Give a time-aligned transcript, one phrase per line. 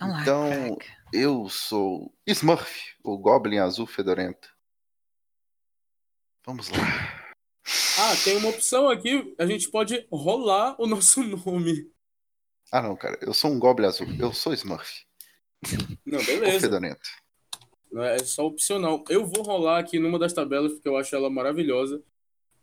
[0.00, 0.78] Olá, então, Craig.
[1.12, 4.54] eu sou Smurf, o Goblin Azul Fedorento.
[6.44, 6.78] Vamos lá.
[7.98, 9.34] Ah, tem uma opção aqui.
[9.38, 11.90] A gente pode rolar o nosso nome.
[12.70, 14.06] Ah, não, cara, eu sou um Goblin Azul.
[14.18, 15.04] Eu sou Smurf,
[16.04, 16.60] Não, o beleza.
[16.60, 17.08] Fedorento.
[17.90, 19.02] Não é é só opcional.
[19.08, 22.02] Eu vou rolar aqui numa das tabelas porque eu acho ela maravilhosa.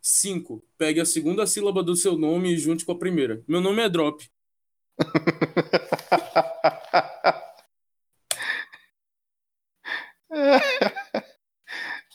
[0.01, 0.63] 5.
[0.77, 3.41] Pegue a segunda sílaba do seu nome e junte com a primeira.
[3.47, 4.29] Meu nome é Drop.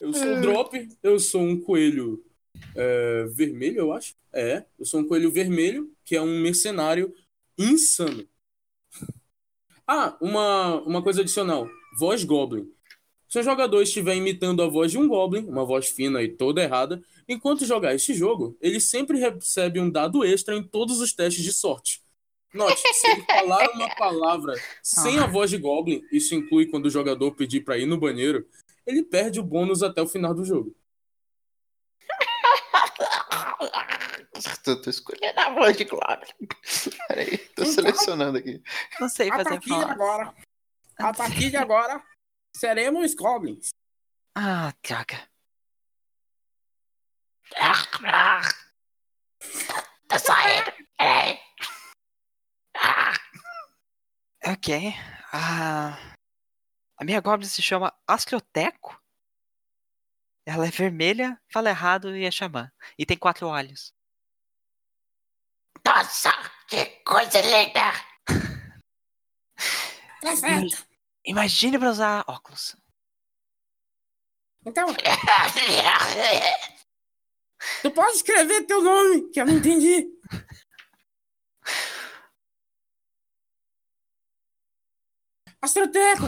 [0.00, 2.24] Eu sou o Drop, eu sou um coelho
[2.74, 4.14] é, vermelho, eu acho.
[4.32, 7.12] É, eu sou um coelho vermelho, que é um mercenário
[7.58, 8.26] insano.
[9.90, 11.66] Ah, uma, uma coisa adicional.
[11.98, 12.70] Voz Goblin.
[13.26, 16.62] Se o jogador estiver imitando a voz de um Goblin, uma voz fina e toda
[16.62, 21.42] errada, enquanto jogar este jogo, ele sempre recebe um dado extra em todos os testes
[21.42, 22.02] de sorte.
[22.52, 26.90] Note, se ele falar uma palavra sem a voz de Goblin, isso inclui quando o
[26.90, 28.46] jogador pedir para ir no banheiro,
[28.88, 30.74] ele perde o bônus até o final do jogo.
[34.64, 36.48] tô, tô escolhendo a voz de Goblin.
[37.06, 38.62] Peraí, tô selecionando aqui.
[38.98, 39.84] Não sei A fazer de voz.
[39.84, 40.34] agora,
[40.98, 42.02] a partir de agora,
[42.56, 43.68] seremos goblins.
[44.34, 45.28] Ah, droga.
[50.08, 50.72] Tá saindo.
[54.46, 54.94] Ok.
[55.32, 55.98] Ah,
[56.98, 59.02] a minha Goblin se chama Ascroteco.
[60.44, 62.70] Ela é vermelha, fala errado e é xamã.
[62.98, 63.94] E tem quatro olhos.
[65.86, 66.32] Nossa,
[66.66, 67.92] que coisa linda.
[70.20, 70.84] Perfeito.
[71.24, 72.74] Imagine pra usar óculos.
[74.66, 74.88] Então,
[77.82, 80.08] tu pode escrever teu nome, que eu não entendi.
[85.62, 86.26] Astroteco,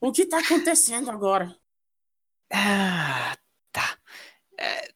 [0.00, 1.54] o que tá acontecendo agora?
[2.52, 3.36] Ah,
[3.72, 3.98] tá.
[4.58, 4.88] É,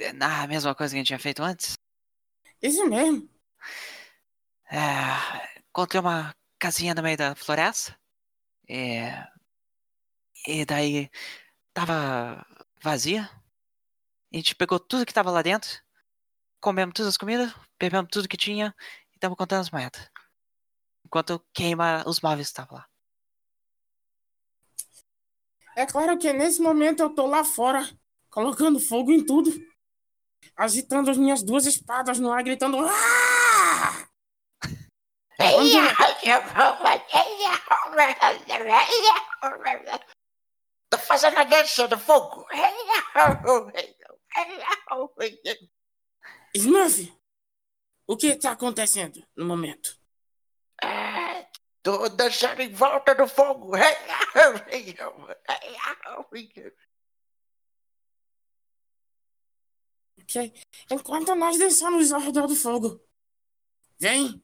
[0.00, 1.74] é na mesma coisa que a gente tinha feito antes?
[2.62, 3.28] Isso mesmo.
[4.70, 7.98] É, encontrei uma casinha no meio da floresta.
[8.68, 9.02] E,
[10.46, 11.10] e daí
[11.72, 12.44] tava
[12.82, 13.28] vazia.
[14.32, 15.70] A gente pegou tudo que tava lá dentro.
[16.60, 18.74] Comemos todas as comidas, bebemos tudo que tinha
[19.12, 20.10] e estamos contando as moedas.
[21.04, 22.88] Enquanto queima os móveis que estavam lá.
[25.76, 27.88] É claro que nesse momento eu tô lá fora,
[28.30, 29.50] colocando fogo em tudo,
[30.56, 32.78] agitando as minhas duas espadas no ar, gritando.
[32.78, 34.08] "Ah!"
[40.90, 42.46] Tô fazendo a dança do fogo.
[46.54, 47.12] Smurf,
[48.06, 49.98] o que tá acontecendo no momento?
[51.84, 53.72] Tô dançando em volta do fogo.
[60.90, 62.98] Enquanto nós dançamos ao redor do fogo,
[63.98, 64.42] vem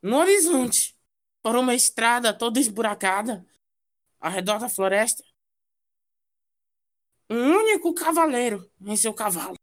[0.00, 0.98] no horizonte,
[1.42, 3.46] por uma estrada toda esburacada,
[4.18, 5.22] ao redor da floresta,
[7.28, 9.58] um único cavaleiro em seu cavalo.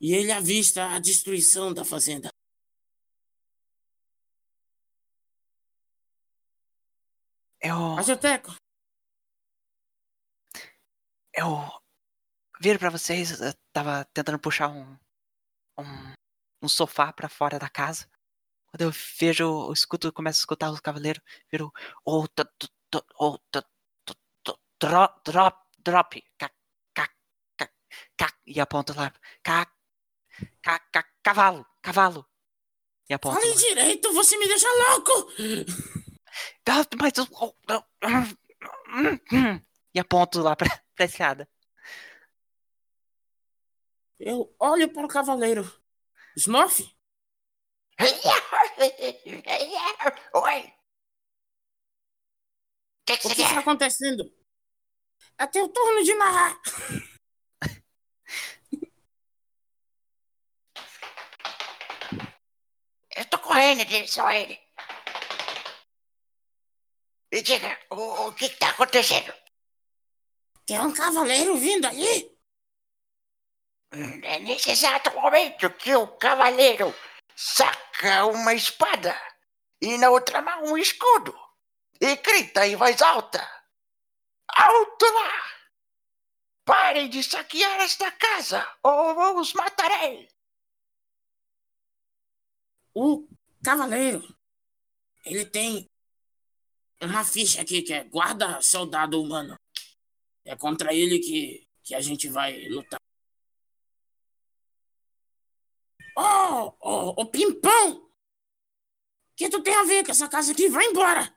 [0.00, 2.35] E ele avista a destruição da fazenda.
[7.66, 7.98] Eu.
[7.98, 8.54] Ajoteco,
[11.34, 11.68] eu
[12.60, 14.96] viro pra vocês, eu tava tentando puxar um,
[15.76, 16.12] um,
[16.62, 18.08] um sofá pra fora da casa.
[18.68, 21.20] Quando eu vejo, eu escuto, começo a escutar os cavaleiros,
[21.50, 21.72] viro,
[22.04, 23.36] oh, t- t- t- oh,
[24.80, 26.50] drop, drop, drop, ca,
[26.94, 27.08] ca,
[27.56, 27.70] ca,
[28.16, 29.66] ca, e aponto lá, ca,
[30.62, 32.24] ca, ca, cavalo, cavalo.
[33.08, 35.32] E aponto Fale direito, você me deixa louco!
[37.00, 37.26] Mas eu-
[39.94, 41.48] e aponto lá pra, pra escada.
[44.18, 45.62] Eu olho para o cavaleiro.
[46.36, 46.80] Smurf?
[50.34, 50.60] Oi.
[50.62, 50.72] O
[53.06, 54.24] que, que O que está acontecendo?
[55.38, 56.60] É teu turno de narrar.
[63.16, 64.58] Eu tô correndo em direção a ele.
[67.36, 69.30] Me diga, o, o que, que tá acontecendo?
[70.64, 72.34] Tem um cavaleiro vindo ali?
[74.22, 76.94] É nesse exato momento que o cavaleiro
[77.34, 79.14] saca uma espada
[79.82, 81.38] e na outra mão um escudo
[82.00, 83.46] e grita em voz alta:
[84.48, 85.32] Alto lá!
[86.64, 90.26] Parem de saquear esta casa ou os matarei!
[92.94, 93.28] O
[93.62, 94.26] cavaleiro.
[95.26, 95.90] Ele tem
[97.02, 99.58] uma ficha aqui que é guarda soldado humano.
[100.44, 103.00] É contra ele que, que a gente vai lutar.
[106.16, 107.96] Oh, oh, oh, Pimpão!
[107.96, 108.10] O
[109.36, 110.68] que tu tem a ver com essa casa aqui?
[110.68, 111.34] Vai embora!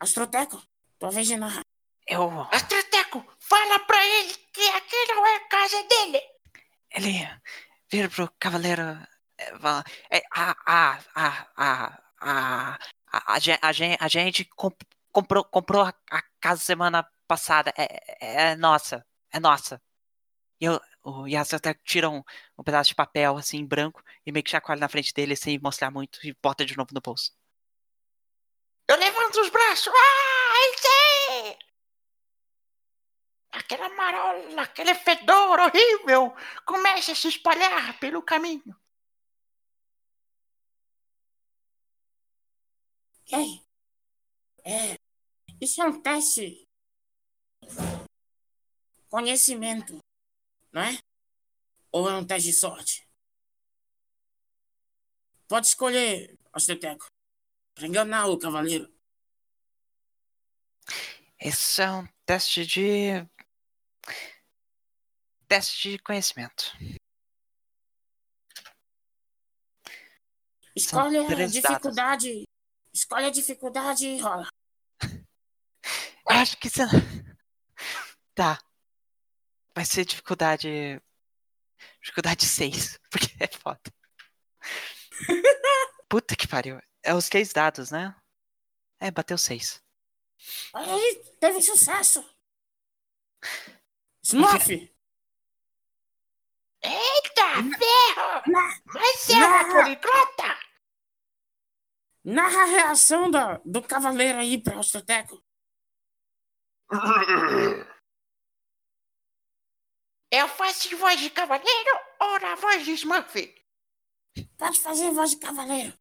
[0.00, 0.60] Astroteco,
[0.98, 1.64] tua vez de narrar.
[2.06, 6.36] Eu, Astrateco, fala pra ele que aqui não é a casa dele!
[6.96, 7.28] ele
[7.90, 8.82] vira pro cavaleiro,
[9.38, 14.82] é, fala, é, a, a, a, a, a, a, a, a, gen- a gente comp-
[15.12, 17.84] comprou, comprou a, casa semana passada, é,
[18.20, 19.82] é, é nossa, é nossa.
[20.60, 22.22] E eu, o Yasuo até tira um,
[22.58, 25.90] um pedaço de papel assim, branco, e meio que chacoalha na frente dele sem mostrar
[25.90, 27.32] muito e bota de novo no bolso.
[28.88, 29.92] Eu levanto os braços.
[29.94, 31.58] Ah, sei!
[33.52, 36.34] Aquela marola, aquele fedor horrível
[36.64, 38.76] começa a se espalhar pelo caminho.
[43.32, 43.66] Ei,
[44.64, 44.96] é,
[45.60, 46.66] isso é um teste.
[49.08, 49.98] Conhecimento,
[50.72, 50.98] não é?
[51.90, 53.08] Ou é um teste de sorte?
[55.48, 57.06] Pode escolher, Osteteco.
[57.74, 58.92] Pra enganar o cavaleiro.
[61.38, 63.28] Esse é um teste de.
[65.48, 66.72] Teste de conhecimento.
[70.74, 71.52] Escolhe a três
[71.94, 72.44] dados.
[72.96, 74.48] Escolhe a dificuldade e rola.
[76.30, 76.80] Eu acho que você.
[78.34, 78.58] Tá.
[79.74, 81.00] Vai ser dificuldade.
[82.00, 82.98] Dificuldade 6.
[83.10, 83.80] Porque é foda.
[86.08, 86.80] Puta que pariu.
[87.02, 88.14] É os três dados, né?
[88.98, 89.82] É, bateu 6.
[90.72, 92.24] Olha aí, teve sucesso.
[94.22, 94.70] Smurf,
[96.82, 98.42] Eita, ferro!
[98.86, 100.65] Mas é uma poliglota!
[102.26, 105.40] Narra a reação da, do cavaleiro aí pra Osteteco.
[110.30, 113.54] Eu faço voz de cavaleiro ou na voz de Smurf?
[114.58, 115.96] Pode fazer voz de cavaleiro.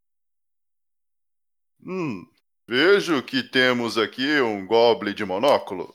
[1.79, 2.27] Hum,
[2.67, 5.93] vejo que temos aqui um goblin de monóculo.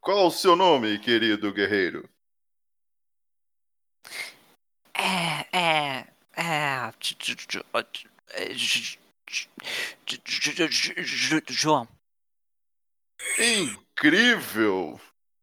[0.00, 2.06] Qual o seu nome, querido guerreiro?
[4.92, 6.14] É, é.
[6.36, 6.92] É.
[11.48, 11.88] João.
[13.38, 15.00] Incrível!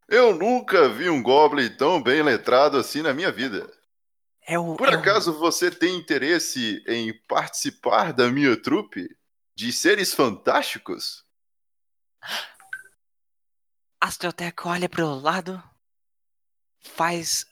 [0.07, 3.71] Eu nunca vi um goblin tão bem letrado assim na minha vida.
[4.45, 4.75] É o.
[4.75, 9.07] Por é o- acaso você tem interesse em participar da minha trupe
[9.55, 11.25] de seres fantásticos?
[13.99, 15.63] Astroteco olha pro lado,
[16.79, 17.45] faz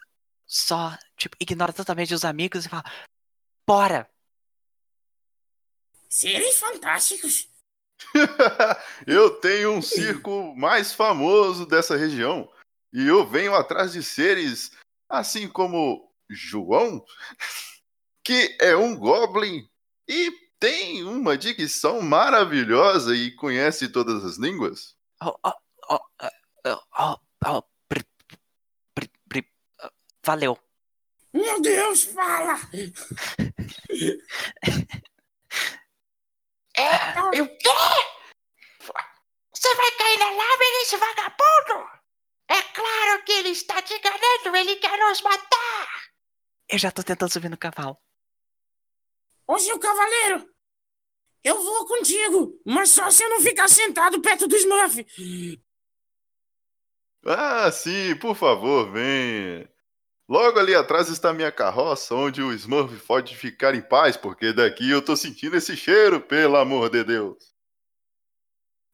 [0.45, 2.83] só, tipo, ignora totalmente os amigos e fala:
[3.65, 4.09] Bora!
[6.10, 7.48] Seres fantásticos.
[9.06, 12.51] eu tenho um circo mais famoso dessa região
[12.92, 14.72] e eu venho atrás de seres
[15.08, 17.06] assim como João,
[18.24, 19.70] que é um goblin
[20.08, 24.96] e tem uma dicção maravilhosa e conhece todas as línguas.
[25.22, 25.54] Oh, oh,
[25.89, 26.00] oh,
[26.66, 28.00] oh, oh, oh, br-
[28.96, 29.46] br- br-
[29.80, 29.92] ah,
[30.25, 30.58] valeu.
[31.32, 32.60] Meu Deus, fala!
[36.79, 37.69] É, eu quê?
[39.53, 41.89] Você vai cair na lava nesse vagabundo?
[42.48, 46.09] É claro que ele está te enganando, ele quer nos matar!
[46.69, 47.98] Eu já tô tentando subir no cavalo.
[49.45, 50.50] Ô, seu cavaleiro!
[51.43, 55.05] Eu vou contigo, mas só se eu não ficar sentado perto do Smurf.
[57.25, 59.69] Ah, sim, por favor, venha.
[60.29, 64.88] Logo ali atrás está minha carroça, onde o Smurf pode ficar em paz, porque daqui
[64.91, 67.51] eu tô sentindo esse cheiro, pelo amor de Deus.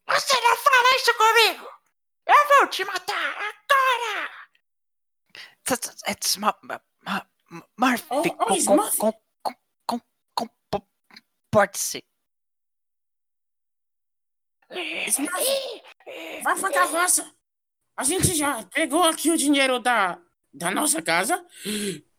[0.08, 1.70] Você não fala isso comigo!
[2.26, 4.30] Eu vou te matar agora!
[5.70, 6.38] It's
[8.08, 8.98] com- Smurf.
[8.98, 9.14] com-
[9.44, 10.00] com- com-
[10.34, 10.88] com- po-
[11.52, 12.02] Pode-se.
[15.08, 15.82] Smurf,
[16.44, 17.30] vai pra carroça.
[17.98, 20.18] A gente já pegou aqui o dinheiro da,
[20.56, 21.46] da nossa casa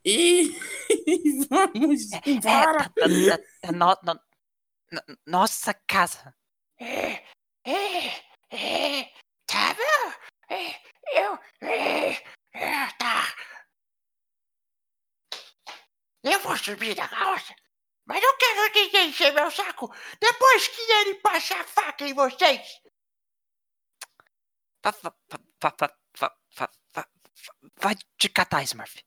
[0.05, 0.51] e
[1.49, 2.93] vamos embora.
[2.99, 6.35] É, da, da, da, nossa casa.
[6.79, 7.25] É,
[7.65, 8.09] é,
[8.51, 9.13] é,
[9.47, 10.55] tá bom.
[10.55, 10.81] É,
[11.13, 12.11] eu, é,
[12.53, 13.35] é, tá.
[16.23, 17.55] Eu vou subir na calça,
[18.05, 22.81] mas eu quero que encher meu saco depois que ele passar a faca em vocês.
[27.81, 29.03] Vai te catar, Smurf.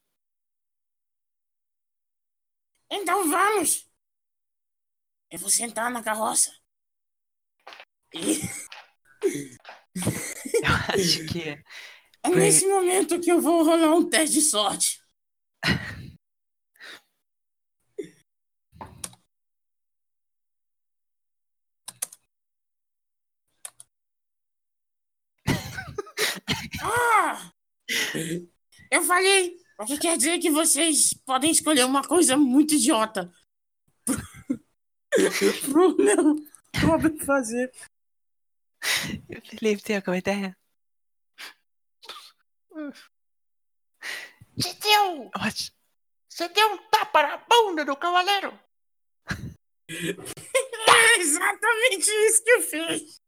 [2.91, 3.89] Então vamos.
[5.31, 6.51] Eu vou sentar na carroça.
[8.13, 8.41] E
[10.63, 11.49] Eu acho que.
[11.49, 11.63] é
[12.29, 15.01] nesse momento que eu vou rolar um teste de sorte.
[26.81, 27.51] Ah!
[28.91, 33.31] Eu falei, o que quer dizer que vocês podem escolher uma coisa muito idiota.
[35.69, 36.35] Pro meu
[36.85, 37.71] Robin fazer.
[38.81, 40.57] Felipe, tem alguma ideia?
[44.55, 45.71] Você deu, Eu acho.
[46.29, 48.57] você deu um tapa na bunda do cavaleiro.
[49.91, 53.21] É exatamente isso que eu fiz.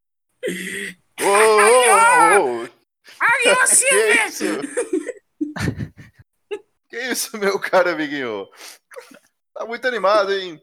[1.19, 2.69] Ô, ô, ô, ô,
[3.19, 4.27] Aí você assim, é né?
[4.27, 4.45] isso?
[6.89, 8.47] que isso, meu cara amiguinho?
[9.53, 10.61] Tá muito animado, hein?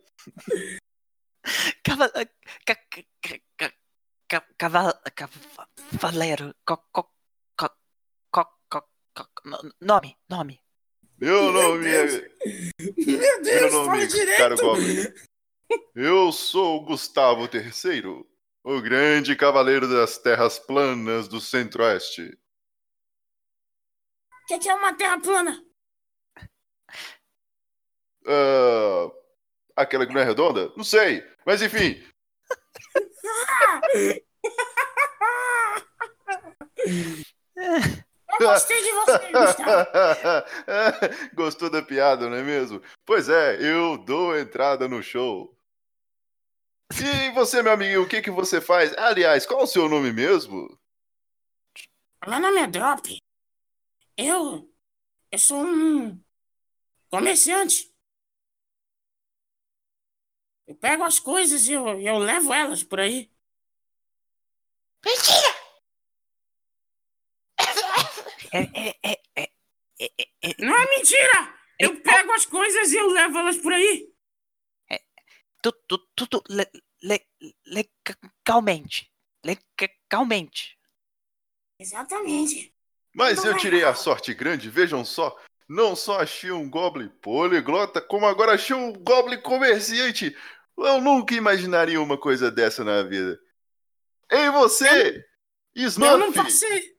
[1.82, 2.10] Cava...
[4.58, 5.00] Cava...
[5.90, 6.54] Cavaleiro.
[9.80, 10.60] Nome, nome.
[11.18, 12.04] Meu nome é.
[12.96, 14.38] Meu Deus, meu nome, direito!
[14.38, 15.12] Caro Goblin.
[15.94, 18.24] Eu sou o Gustavo III
[18.64, 22.36] o grande cavaleiro das terras planas do Centro-Oeste.
[24.42, 25.64] O que, que é uma terra plana?
[28.26, 29.10] Ah,
[29.76, 30.72] aquela que não é redonda?
[30.76, 32.02] Não sei, mas enfim.
[38.40, 39.18] Eu gostei de você.
[41.34, 42.80] Gostou da piada, não é mesmo?
[43.04, 45.57] Pois é, eu dou entrada no show.
[46.90, 48.96] E você, meu amiguinho, o que, que você faz?
[48.96, 50.78] Aliás, qual é o seu nome mesmo?
[52.26, 53.18] Meu nome é Drop.
[54.16, 54.72] Eu.
[55.30, 56.20] Eu sou um.
[57.10, 57.92] comerciante.
[60.66, 63.30] Eu pego as coisas e eu, eu levo elas por aí.
[65.04, 65.58] Mentira!
[68.52, 68.62] É,
[69.02, 71.58] é, é, Não é mentira!
[71.78, 74.12] Eu pego as coisas e eu levo elas por aí.
[75.62, 76.70] Tu- tu- tudo le-
[77.02, 77.26] le-
[77.66, 79.10] legalmente.
[79.44, 80.78] Legalmente.
[81.80, 82.74] Exatamente.
[83.14, 85.36] Mas eu tirei a sorte grande, vejam só.
[85.68, 90.36] Não só achei um Goblin poliglota, como agora achei um Goblin comerciante.
[90.76, 93.38] Eu nunca imaginaria uma coisa dessa na vida.
[94.30, 95.24] Ei, você!
[95.74, 95.82] Eu
[96.18, 96.34] não Smurf!
[96.34, 96.96] passei.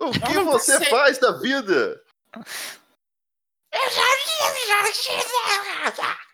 [0.00, 0.90] O que não você passei.
[0.90, 2.00] faz da vida?
[3.72, 6.27] Eu já vi, eu já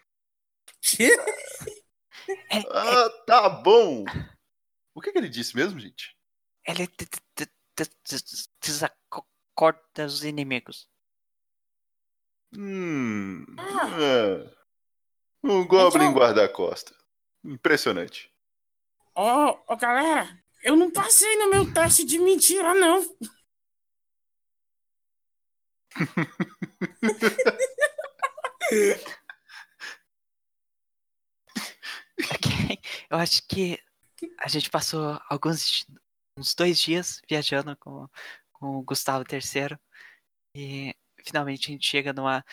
[2.51, 4.05] É, é, Ah, tá bom.
[4.95, 6.17] O que, que ele disse mesmo, gente?
[6.67, 7.07] ele te-
[8.61, 10.89] desacorda os inimigos.
[12.57, 13.45] Hum.
[13.59, 14.01] Ah.
[14.01, 14.55] é.
[15.43, 16.95] Um Goblin Então- guarda-costa.
[17.45, 18.33] Impressionante.
[19.15, 23.03] Ô, ô, galera, eu não passei no meu teste de mentira, não.
[33.11, 33.79] Eu acho que
[34.41, 35.87] a gente passou alguns
[36.37, 38.09] uns dois dias viajando com,
[38.53, 39.79] com o Gustavo III
[40.55, 40.95] e
[41.25, 42.45] finalmente a gente chega numa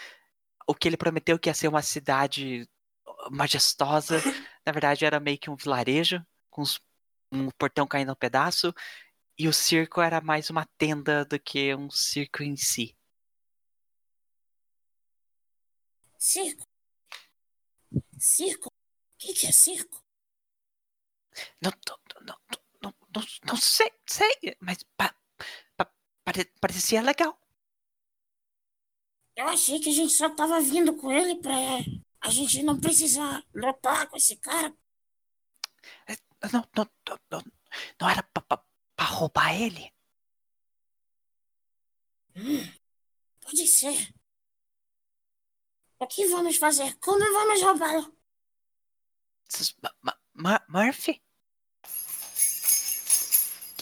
[0.68, 2.70] o que ele prometeu que ia ser uma cidade
[3.32, 4.18] majestosa,
[4.66, 6.64] na verdade era meio que um vilarejo com
[7.32, 8.74] um portão caindo no pedaço
[9.38, 12.96] e o circo era mais uma tenda do que um circo em si.
[16.18, 16.64] Circo?
[18.20, 18.72] Circo?
[19.30, 20.04] O que, é circo?
[21.62, 22.38] Não, não, não,
[22.82, 25.16] não, não, não sei, sei, mas pa-
[25.78, 27.40] pa- pare- parecia legal.
[29.36, 31.54] Eu achei que a gente só tava vindo com ele pra
[32.20, 34.76] a gente não precisar lutar com esse cara.
[36.52, 37.44] Não, não, não, não,
[38.00, 39.94] não era pra, pra- pra roubar ele?
[43.42, 44.14] Pode ser.
[46.00, 46.98] O que vamos fazer?
[46.98, 48.21] Como vamos roubá-lo?
[50.34, 51.22] Ma- Murphy?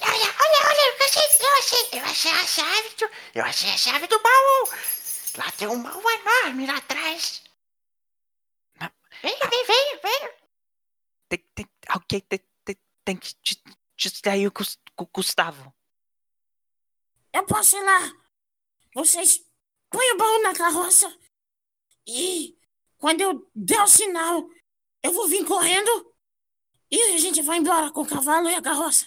[0.02, 3.78] Olha, olha, olha, eu achei, eu achei, eu achei a chave do, eu achei a
[3.78, 4.70] chave do baú.
[5.38, 7.44] Lá tem um baú enorme lá atrás.
[8.80, 10.34] Ma- Vem, vem, vem, vem.
[11.30, 13.62] Tem, tem, alguém tem, tem, tem que dis-
[13.96, 15.74] distrair o Gus- Gu- Gustavo.
[17.32, 18.12] Eu posso ir lá.
[18.96, 19.40] Vocês
[19.90, 21.16] põem o baú na carroça.
[22.08, 22.58] E
[22.98, 24.50] quando eu der o sinal,
[25.04, 26.14] eu vou vir correndo.
[26.92, 29.06] E a gente vai embora com o cavalo e a carroça.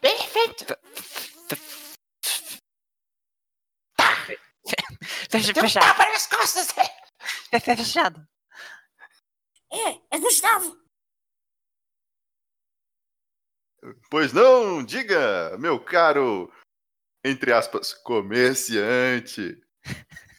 [0.00, 0.64] Perfeito.
[5.30, 5.82] Fecha, Tem um fechado.
[5.84, 6.70] tapa nas costas.
[6.72, 8.28] Fe- fe- Fechado.
[9.72, 10.78] É, é Gustavo.
[14.10, 16.52] Pois não, diga, meu caro,
[17.24, 19.60] entre aspas, comerciante.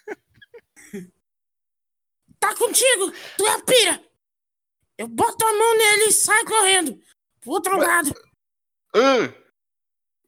[2.44, 3.10] Tá contigo.
[3.38, 4.04] Tu é a pira.
[4.98, 7.00] Eu boto a mão nele e saio correndo.
[7.40, 8.14] Pro outro lado.
[8.94, 9.34] Hã?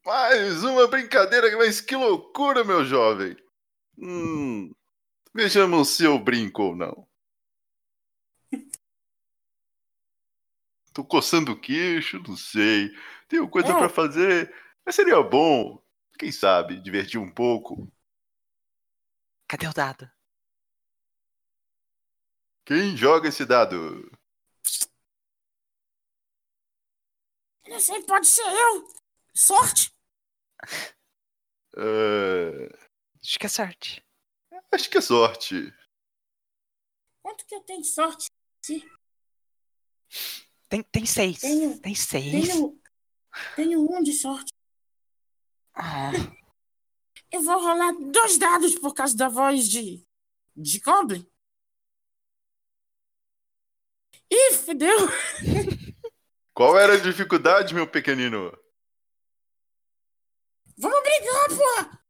[0.02, 3.36] Mais uma brincadeira, mas que loucura, meu jovem.
[3.98, 4.72] Hum,
[5.34, 7.06] vejamos se eu brinco ou não.
[10.94, 12.90] Tô coçando o queixo, não sei.
[13.28, 13.76] Tenho coisa É.
[13.78, 14.54] pra fazer,
[14.86, 15.82] mas seria bom,
[16.18, 17.92] quem sabe, divertir um pouco.
[19.46, 20.10] Cadê o dado?
[22.66, 24.10] Quem joga esse dado?
[27.68, 28.88] Não sei, pode ser eu.
[29.34, 29.92] Sorte.
[31.76, 32.88] Ah,
[33.22, 34.04] Acho que é sorte.
[34.72, 35.72] acho que é sorte.
[37.22, 38.28] Quanto que eu tenho de sorte?
[40.68, 41.40] Tem, tem seis.
[41.40, 42.48] Tenho- Tem seis.
[42.48, 42.80] Tenho,
[43.54, 44.52] tenho um de sorte.
[45.74, 46.10] Ah,
[47.30, 50.02] Eu vou rolar dois dados por causa da voz de.
[50.56, 51.26] de Goblin.
[54.30, 55.08] Ih, fudeu!
[56.54, 58.52] Qual era a dificuldade, meu pequenino?
[60.78, 62.00] Vamos brigar, porra!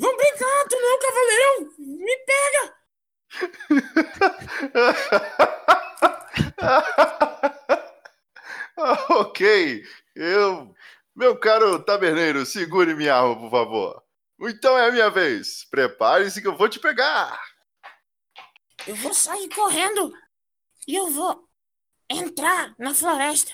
[0.00, 1.72] Vamos brincar, tu não é cavaleirão!
[1.78, 2.74] Me pega!
[8.76, 9.82] Ok,
[10.16, 10.74] eu.
[11.14, 14.02] Meu caro taberneiro, segure minha arma, por favor.
[14.40, 15.64] Então é a minha vez.
[15.70, 17.40] Prepare-se que eu vou te pegar.
[18.86, 20.12] Eu vou sair correndo
[20.86, 21.48] e eu vou
[22.10, 23.52] entrar na floresta.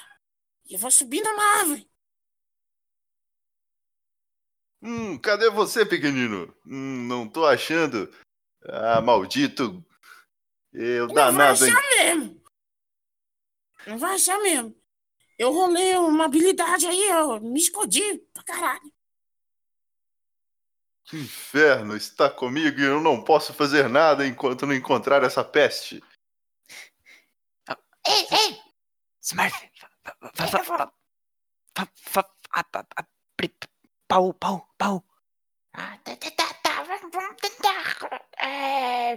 [0.66, 1.88] E eu vou subir numa árvore.
[4.82, 6.54] Hum, cadê você, pequenino?
[6.66, 8.10] Hum, não tô achando.
[8.64, 9.84] Ah, maldito.
[10.72, 11.72] Eu Não vai danado, hein?
[11.72, 12.42] achar mesmo!
[13.86, 14.76] Não vai achar mesmo.
[15.38, 18.92] Eu rolei uma habilidade aí, eu me escondi pra caralho.
[21.10, 26.00] Que inferno está comigo e eu não posso fazer nada enquanto não encontrar essa peste.
[28.06, 28.60] Ei, ei.
[29.20, 29.70] Smurf.
[34.08, 35.04] Pau, pau, pau.
[35.72, 36.82] Ah, tá, tá, tá, tá.
[36.84, 38.22] Vamos vamos tentar.
[38.38, 39.12] É,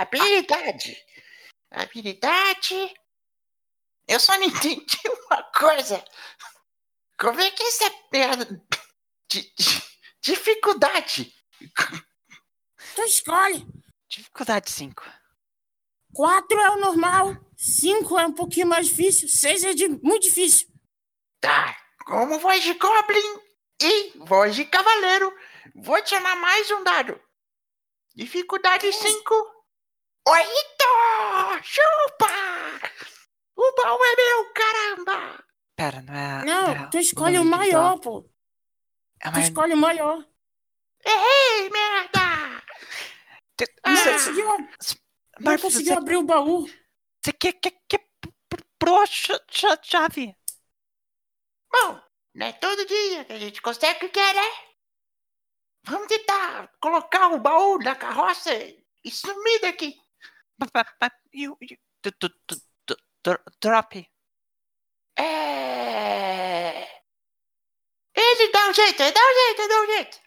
[0.00, 0.96] habilidade.
[1.70, 2.94] Habilidade.
[4.08, 6.04] Eu só não entendi uma coisa.
[7.18, 8.44] Como é que essa merda
[9.30, 9.91] de, de-
[10.22, 11.34] dificuldade?
[12.94, 13.66] Tu escolhe.
[14.08, 15.02] Dificuldade 5.
[16.14, 20.68] Quatro é o normal, cinco é um pouquinho mais difícil, seis é de, muito difícil.
[21.40, 23.40] Tá, como voz de Goblin
[23.80, 25.32] e voz de Cavaleiro,
[25.74, 27.18] vou adicionar mais um dado.
[28.14, 29.34] Dificuldade 5.
[30.28, 31.62] Oito!
[31.62, 32.28] Chupa!
[33.56, 35.44] O baú é meu, caramba!
[35.74, 36.44] Pera, não é.
[36.44, 38.30] Não, é tu escolhe o número maior, pô.
[39.24, 40.24] É Tu escolhe o maior.
[41.04, 42.62] Errei, merda!
[43.56, 44.46] Te- Não conseguiu,
[45.40, 46.66] não conseguiu abrir o baú.
[46.66, 47.98] Você quer que que
[48.78, 50.36] pro a cha- cha- chave?
[51.72, 52.00] Bom,
[52.34, 54.72] não é todo dia que a gente consegue o que quer, né?
[55.84, 58.50] Vamos tentar colocar o baú na carroça
[59.04, 59.96] e sumir daqui.
[63.60, 64.10] Drop.
[65.16, 67.01] É.
[68.22, 70.20] Ele dá um jeito, ele dá um jeito, ele dá um jeito.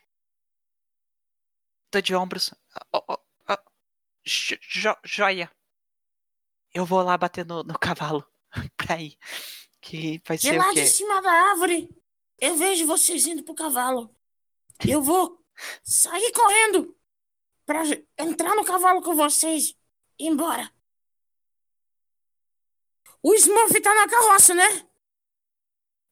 [1.92, 2.54] Tô de ombros.
[2.94, 3.18] Ó, ó,
[3.50, 3.58] ó.
[4.26, 5.52] Jo- jo- joia.
[6.74, 8.26] Eu vou lá bater no, no cavalo.
[8.78, 9.18] pra ir.
[9.82, 10.82] Que vai De ser lá o quê?
[10.82, 11.88] de cima da árvore,
[12.40, 14.14] eu vejo vocês indo pro cavalo.
[14.88, 15.42] Eu vou
[15.84, 16.98] sair correndo
[17.66, 17.82] pra
[18.18, 19.76] entrar no cavalo com vocês
[20.20, 20.72] e ir embora.
[23.22, 24.88] O Smurf tá na carroça, né?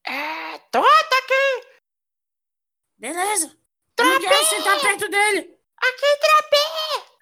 [0.06, 0.58] É.
[0.72, 1.73] Tô aqui!
[3.04, 3.60] Beleza.
[3.98, 5.60] Eu não quero sentar perto dele.
[5.76, 7.13] Aqui, Trapé!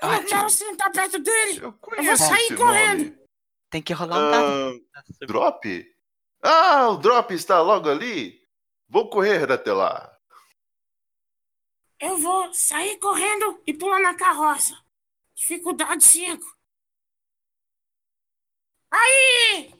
[0.00, 1.58] Eu não quero sentar perto dele.
[1.58, 3.04] Eu Eu vou sair correndo.
[3.04, 3.28] nome.
[3.68, 4.86] Tem que rolar um dado.
[4.94, 5.96] Ah, drop?
[6.42, 8.40] Ah, o Drop está logo ali.
[8.88, 10.18] Vou correr até lá.
[12.00, 14.74] Eu vou sair correndo e pular na carroça.
[15.34, 16.42] Dificuldade 5.
[18.90, 19.74] Aí!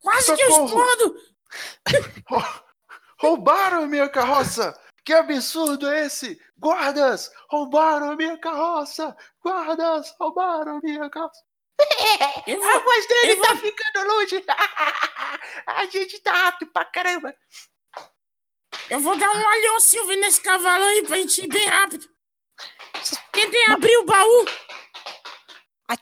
[0.00, 0.66] Quase que eu Socorro!
[0.66, 1.20] explodo!
[3.24, 4.78] Rou- Roubaram a minha carroça!
[5.04, 6.38] Que absurdo é esse?
[6.58, 7.30] Guardas!
[7.50, 9.16] Roubaram a minha carroça!
[9.42, 10.14] Guardas!
[10.20, 11.42] Roubaram a minha carroça!
[12.46, 14.44] A voz dele eu tá ficando longe!
[15.66, 17.34] A gente tá rápido pra caramba!
[18.90, 22.08] eu vou dar um alho Silvio nesse cavalo aí pra gente ir bem rápido.
[23.32, 24.44] Tentem abrir o baú.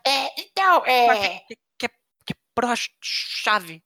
[0.07, 1.41] É, então, é.
[1.49, 1.89] Que, que,
[2.27, 3.83] quebrou a chave.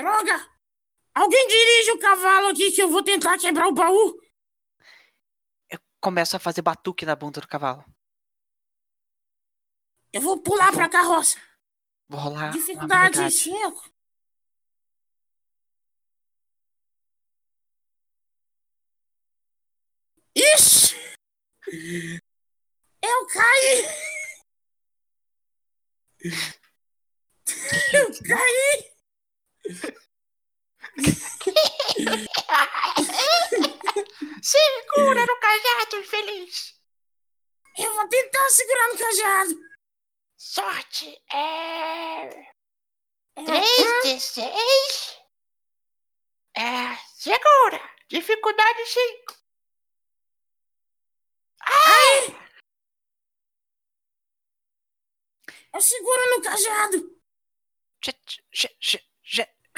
[0.00, 0.50] Droga!
[1.14, 4.18] Alguém dirige o cavalo aqui que eu vou tentar quebrar o baú.
[6.00, 7.84] Começa a fazer batuque na bunda do cavalo.
[10.12, 11.38] Eu vou pular pra carroça.
[12.08, 12.50] Vou rolar.
[12.52, 13.34] Dificuldade habilidade.
[13.34, 13.90] 5.
[20.34, 20.96] Ixi!
[23.02, 23.84] Eu caí!
[27.92, 28.89] Eu caí!
[34.42, 36.74] Segura no cajado, infeliz!
[37.78, 39.54] Eu vou tentar segurar no cajado.
[40.36, 42.24] Sorte é.
[43.36, 45.20] É, 3d6.
[46.56, 46.96] É.
[47.14, 47.80] Segura!
[48.08, 49.38] Dificuldade 5.
[55.72, 57.20] Eu seguro no cajado.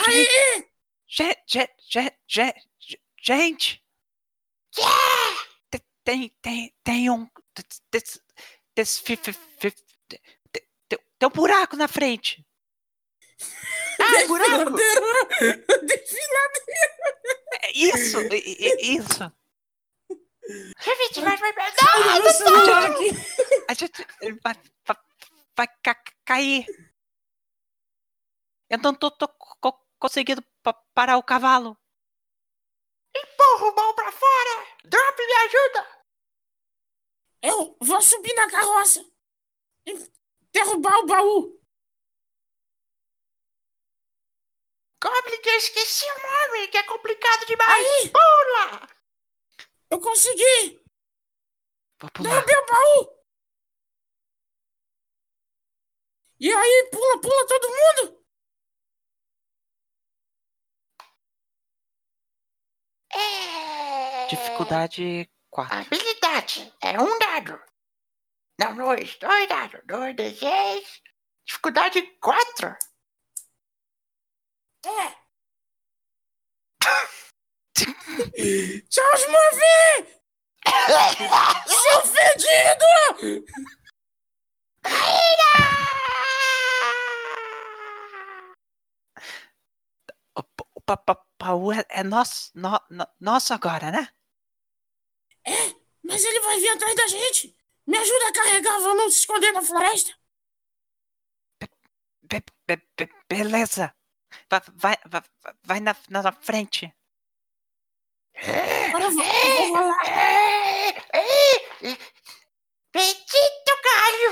[0.06, 0.68] Aí!
[1.06, 3.84] ge- ge- ge- ge- ge- Gente!
[5.70, 7.28] Te- Tem, tem, tem um.
[11.18, 12.44] Tem um buraco na frente.
[14.00, 14.76] Ah, buraco!
[17.62, 18.18] É Isso!
[18.80, 19.32] Isso!
[20.80, 23.10] Gente, vai, vai, Não, aqui.
[23.68, 24.06] A gente
[24.42, 24.54] vai,
[24.86, 24.96] vai,
[25.56, 26.66] vai ca- cair.
[28.68, 29.28] Eu não tô, tô
[30.02, 31.78] co- conseguindo pa- parar o cavalo.
[33.14, 34.66] empurra o mão pra fora!
[34.84, 36.06] Drop, me ajuda!
[37.42, 39.04] Eu vou subir na carroça
[39.86, 39.92] e
[40.52, 41.60] derrubar o baú.
[45.02, 47.86] Goblin, que eu esqueci o nome, que é complicado demais!
[47.86, 48.88] Aí, Pula!
[49.90, 50.82] eu consegui!
[52.00, 52.30] Vou pular.
[52.30, 53.22] Derrubei o baú!
[56.40, 58.21] E aí, pula, pula todo mundo!
[63.14, 64.26] É...
[64.26, 65.76] Dificuldade 4.
[65.76, 67.60] Habilidade é um dado.
[68.58, 69.80] Não, dois, dois dados.
[69.84, 71.02] Dois, dois, seis.
[71.46, 72.76] Dificuldade quatro.
[74.84, 75.22] É!
[78.88, 79.60] Tchau, Smurf!
[81.66, 82.84] Seu fedido!
[90.36, 90.42] O,
[91.42, 94.08] pa- o pa- pa- baú é, é nosso, no- no- nosso agora, né?
[95.44, 97.56] É, mas ele vai vir atrás da gente!
[97.86, 100.16] Me ajuda a carregar, vamos se esconder na floresta!
[102.22, 103.94] Be- be- be- beleza.
[104.50, 105.22] Vai, vai, vai,
[105.64, 106.94] vai na, na frente.
[108.34, 110.02] Agora eu vou, eu vou rolar.
[112.92, 114.30] Bendito galho!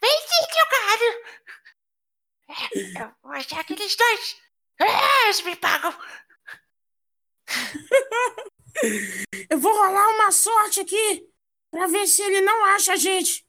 [0.00, 1.10] Bendito galho!
[3.00, 4.36] Eu vou achar aqueles dois.
[4.80, 5.94] Ah, eles me pagam.
[9.50, 11.28] Eu vou rolar uma sorte aqui
[11.70, 13.46] pra ver se ele não acha a gente.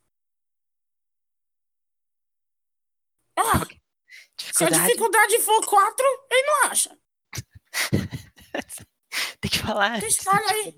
[3.38, 3.65] Ah,
[4.38, 5.39] se a Dificuldade.
[5.39, 6.98] for 4, ele não acha.
[9.41, 10.17] Tem que falar antes.
[10.17, 10.74] Fala aí.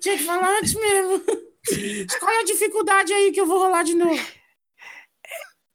[0.00, 1.24] Tinha que falar antes mesmo.
[1.70, 4.20] Escolhe a dificuldade aí que eu vou rolar de novo.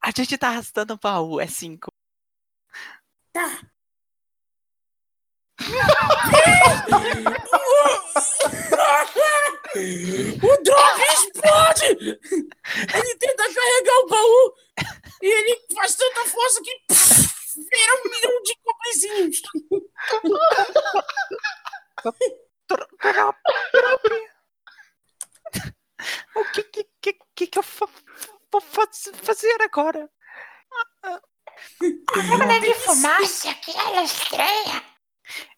[0.02, 1.92] A gente tá arrastando o baú, é cinco.
[3.32, 3.73] Tá.
[10.44, 12.20] O drop explode!
[12.94, 14.54] Ele tenta carregar o baú
[15.22, 19.42] e ele faz tanta força que pff, vira um milhão de cobrezinhos.
[26.36, 27.88] O que que, que, que, que eu fa-
[28.52, 30.10] vou faz- fazer agora?
[32.08, 34.84] Câmara de fumaça, aquela estranha.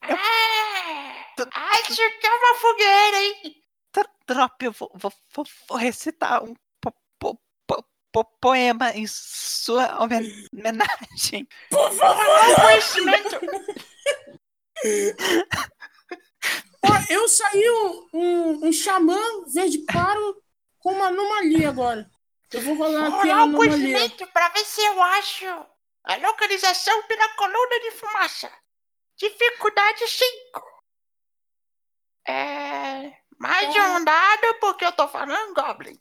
[0.02, 3.64] Ah, acho que é uma fogueira, hein?
[3.94, 9.06] Dro- Drop, eu vou, vou, vou, vou recitar um po- po- po- po- poema em
[9.08, 11.48] sua homen- homenagem.
[11.70, 12.26] Por favor!
[12.62, 13.40] Conhecimento.
[17.10, 19.18] Eu saí um, um, um xamã
[19.54, 20.42] verde claro
[20.80, 22.10] com uma anomalia agora.
[22.52, 23.78] Eu vou rolar aqui a rolar o anomalia.
[23.78, 25.46] conhecimento pra ver se eu acho
[26.04, 28.52] a localização pela coluna de fumaça.
[29.18, 30.76] Dificuldade 5.
[32.28, 33.18] É.
[33.38, 35.98] Mais de um dado porque eu tô falando Goblin.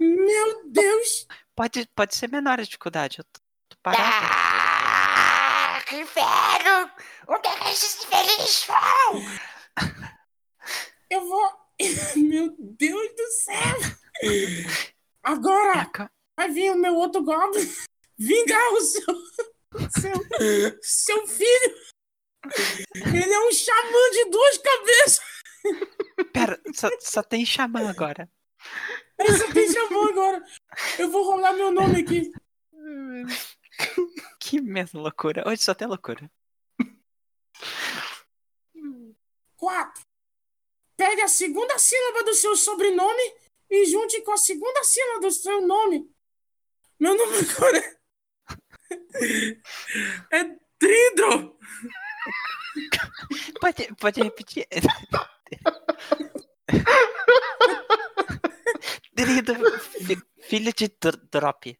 [0.00, 1.26] Meu Deus!
[1.54, 3.18] Pode, pode ser menor a dificuldade.
[3.18, 4.02] Eu tô, tô parado.
[4.02, 6.90] Ah, que inferno!
[7.28, 9.22] Onde é que esses infeliz vão?
[11.10, 11.52] Eu vou.
[12.16, 13.76] Meu Deus do céu!
[15.22, 15.90] Agora
[16.36, 17.70] vai vir o meu outro Goblin
[18.18, 19.06] vingar o seu.
[19.90, 20.12] Seu,
[20.80, 21.76] seu filho!
[22.94, 25.20] Ele é um xamã de duas cabeças!
[26.32, 28.30] Pera, só, só tem xamã agora.
[29.18, 30.44] Ele só tem xamã agora!
[30.98, 32.32] Eu vou rolar meu nome aqui.
[34.38, 35.42] Que mesmo loucura.
[35.46, 36.30] Hoje só tem loucura.
[39.56, 40.04] Quatro.
[40.96, 43.34] Pegue a segunda sílaba do seu sobrenome
[43.68, 46.10] e junte com a segunda sílaba do seu nome.
[46.98, 47.96] Meu nome agora
[49.20, 51.58] é, é Tridro.
[53.66, 54.64] Pode, pode repetir.
[59.16, 61.76] Querido fi- filho de dr- drop.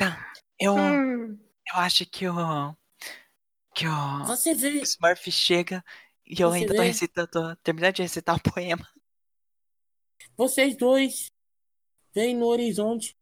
[0.00, 0.16] Não,
[0.60, 2.76] eu, eu acho que o.
[3.74, 4.80] Que o Você vê.
[4.82, 5.84] Smurf chega
[6.24, 6.86] e eu Você ainda tô vê?
[6.88, 7.56] recitando.
[7.56, 8.88] Terminando de recitar o poema.
[10.36, 11.32] Vocês dois
[12.14, 13.16] veem no horizonte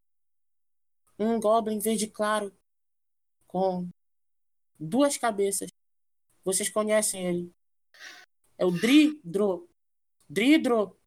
[1.19, 2.53] um Goblin verde claro
[3.47, 3.89] com
[4.79, 5.71] duas cabeças.
[6.45, 7.55] Vocês conhecem ele.
[8.59, 9.69] É o Dridro.
[10.29, 10.99] Dridro.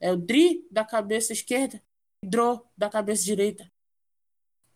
[0.00, 1.82] É o Dri da cabeça esquerda
[2.22, 3.70] Dro da cabeça direita.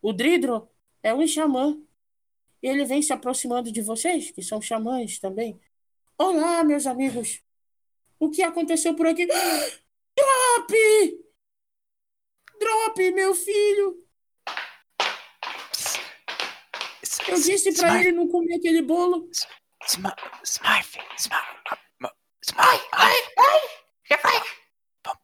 [0.02, 0.68] O Dridro
[1.02, 1.80] é um xamã.
[2.62, 5.60] Ele vem se aproximando de vocês, que são xamãs também.
[6.16, 7.42] Olá, meus amigos.
[8.18, 9.26] O que aconteceu por aqui?
[10.16, 10.72] Drop!
[12.58, 14.07] Drop, meu filho!
[17.28, 18.06] Eu disse pra Smurf.
[18.06, 19.28] ele não comer aquele bolo.
[19.86, 21.58] Smurf, Smurf, Smurf.
[22.56, 24.18] Ai, ai, ai.
[24.18, 24.32] foi?
[25.04, 25.20] Vamos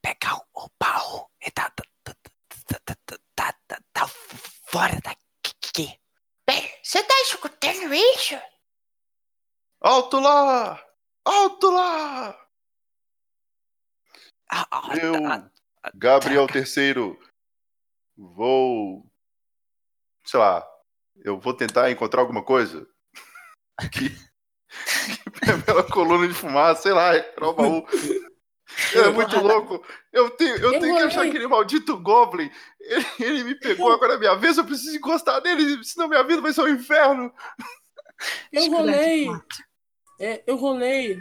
[0.00, 1.30] pegar o pau.
[1.40, 1.84] Ele tá, tá,
[3.66, 4.08] tá, tá,
[4.66, 5.98] fora daqui.
[6.46, 8.34] Bem, você tá escutando isso?
[9.80, 10.84] Alto lá!
[11.24, 12.38] Alto lá!
[15.00, 15.14] Eu,
[15.94, 17.18] Gabriel III,
[18.16, 19.06] vou,
[20.24, 20.71] sei lá,
[21.16, 22.86] eu vou tentar encontrar alguma coisa.
[23.90, 24.10] Que.
[24.10, 24.14] que
[25.66, 27.86] pela coluna de fumaça, sei lá, recuperar o baú.
[28.94, 29.84] É muito louco.
[30.12, 32.50] Eu tenho, eu Eu tenho que achar aquele maldito Goblin.
[32.80, 34.56] Ele, ele me pegou, agora é minha vez.
[34.56, 37.32] Eu preciso encostar nele, senão minha vida vai ser um inferno.
[38.52, 39.28] Eu rolei.
[40.20, 41.20] é, eu rolei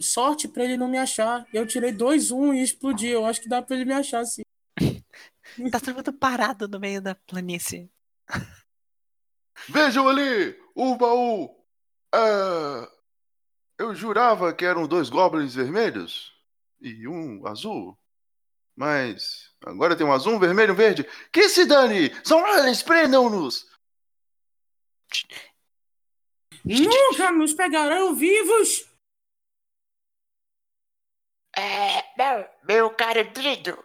[0.00, 1.44] sorte pra ele não me achar.
[1.52, 3.08] Eu tirei dois um e explodi.
[3.08, 4.42] Eu acho que dá pra ele me achar sim.
[5.70, 7.90] Tá todo mundo parado no meio da planície.
[9.68, 11.54] Vejam ali, o baú.
[12.12, 12.90] Ah,
[13.78, 16.32] eu jurava que eram dois goblins vermelhos
[16.80, 17.98] e um azul.
[18.74, 21.04] Mas agora tem um azul, um vermelho e um verde.
[21.32, 22.12] Que se dane!
[22.24, 23.68] São aliens, prendam-nos!
[26.64, 28.88] Nunca nos pegarão vivos!
[31.56, 33.84] É, meu, meu caro Drido,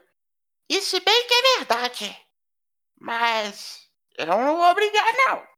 [0.69, 2.27] isso bem que é verdade.
[2.99, 5.52] Mas eu não vou brigar, não.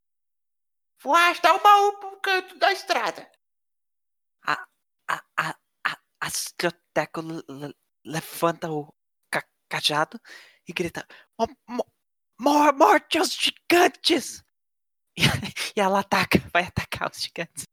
[1.06, 3.32] Vou arrastar o baú pro canto da estrada.
[4.42, 4.66] A,
[5.08, 5.56] a, a,
[6.20, 8.92] Astroteco le- le- levanta o
[9.30, 10.20] ca- cajado
[10.68, 11.86] e grita: "Mo- mo-
[12.40, 14.44] mor- Morte aos gigantes!
[15.18, 15.22] E,
[15.78, 17.66] e ela ataca, vai atacar os gigantes.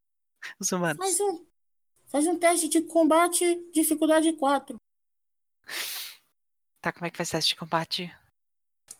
[0.60, 0.98] Os humanos.
[0.98, 1.46] Faz um,
[2.06, 4.76] faz um teste de combate, dificuldade 4.
[6.80, 8.14] Tá, como é que faz teste de combate?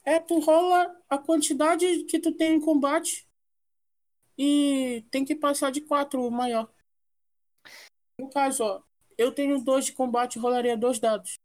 [0.05, 3.29] É, tu rola a quantidade que tu tem em combate
[4.37, 6.73] e tem que passar de 4 o maior.
[8.18, 8.83] No caso, ó,
[9.18, 11.38] eu tenho 2 de combate, rolaria dois dados.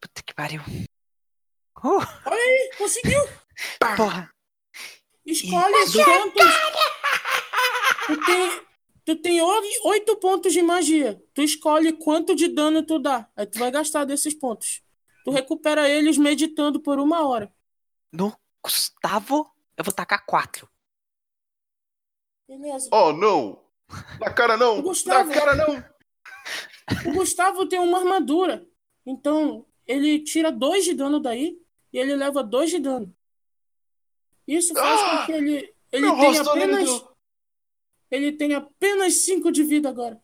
[0.00, 0.60] Puta que pariu.
[1.84, 3.20] Uh, Olha aí, conseguiu!
[3.96, 4.30] porra.
[5.24, 6.44] Escolhe quantos.
[8.06, 8.66] Tu tem,
[9.04, 11.22] tu tem oi- oito pontos de magia.
[11.32, 13.28] Tu escolhe quanto de dano tu dá.
[13.36, 14.82] Aí tu vai gastar desses pontos.
[15.24, 17.52] Tu recupera eles meditando por uma hora.
[18.12, 20.68] No Gustavo, eu vou tacar quatro.
[22.48, 22.88] Beleza.
[22.92, 23.62] Oh, não!
[24.20, 24.76] Na cara não!
[24.76, 25.32] Na Gustavo.
[25.32, 25.84] cara não!
[27.10, 28.66] O Gustavo tem uma armadura.
[29.06, 31.60] Então, ele tira dois de dano daí
[31.92, 33.14] e ele leva dois de dano.
[34.46, 35.18] Isso faz Ah!
[35.20, 36.84] com que ele, ele tenha apenas.
[36.84, 37.16] deu-
[38.10, 40.22] Ele tem apenas cinco de vida agora.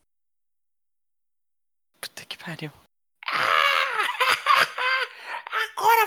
[2.00, 2.70] Puta que pariu.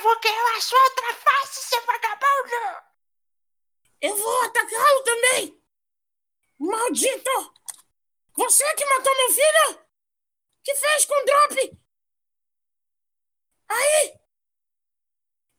[0.02, 2.82] Agora vou ganhar a sua outra face, seu vagabundo!
[4.02, 5.64] Eu vou atacá-lo também!
[6.60, 7.54] Maldito!
[8.34, 9.80] Você que matou meu filho?
[10.64, 11.80] Que fez com o drop?
[13.70, 14.20] Aí!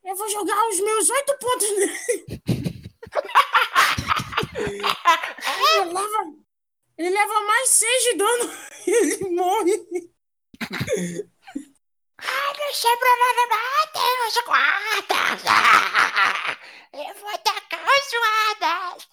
[0.02, 1.98] Eu vou jogar os meus oito pontos nele.
[5.76, 6.34] ele, leva,
[6.98, 8.52] ele leva mais seis de dano
[8.88, 10.10] e ele morre.
[12.24, 15.42] Ah, não sobrou nada mais, tem os guardas!
[15.48, 16.56] Ah,
[16.92, 18.10] Eu vou atacar os
[18.60, 19.08] guardas!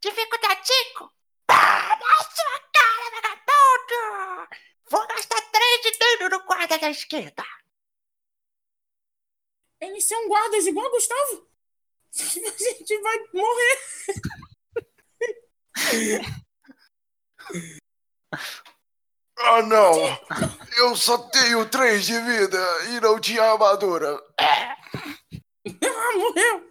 [0.00, 1.12] Dificuldade 5!
[1.46, 4.48] Pá, na sua cara, vagabundo!
[4.90, 7.44] Vou gastar 3 de dano no guarda da esquerda!
[9.80, 11.48] Eles são guardas igual o Gustavo.
[12.20, 13.78] A gente vai morrer.
[19.42, 19.92] Ah, não!
[20.76, 22.58] Eu só tenho três de vida
[22.90, 24.20] e não tinha armadura.
[24.38, 26.70] Ah, morreu!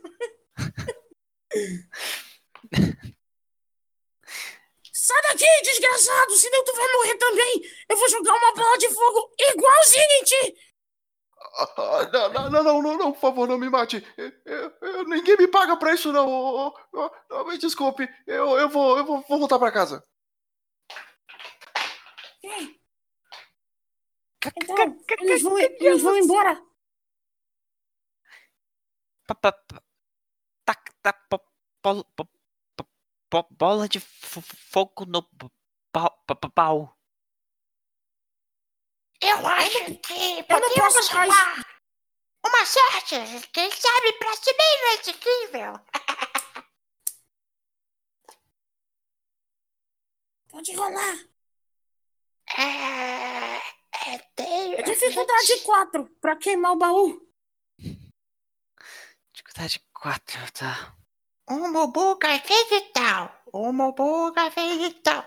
[4.93, 6.35] Sai daqui, desgraçado!
[6.35, 7.61] Senão tu vai morrer também!
[7.89, 10.55] Eu vou jogar uma bola de fogo igualzinho em ti!
[11.77, 14.05] Ah, não, não, não, não, não, por favor, não me mate.
[14.17, 16.27] Eu- eu- eu- ninguém me paga pra isso, não.
[16.27, 20.03] Ô, ô, ô, me desculpe, eu, eu, vou, eu vou, vou voltar pra casa.
[24.55, 26.55] Então, eles vão, eles vão embora!
[29.27, 29.83] Pa- pa- pa-
[30.65, 31.13] Tá, tá,
[33.51, 35.23] bola de fo- fogo no
[35.91, 36.23] pau.
[36.25, 36.97] pa- pa- pau.
[39.21, 41.65] Eu acho que podemos rolar
[42.45, 45.73] uma sorte, quem sabe pra subir no executível.
[50.49, 51.29] Pode rolar!
[52.57, 53.57] É,
[54.13, 57.21] é, tenho, É dificuldade 4 pra queimar o baú.
[59.31, 60.95] Dificuldade 4, tá.
[61.49, 63.43] Um Mubuca fez e tal.
[63.53, 65.25] Um Mubuca fez e tal.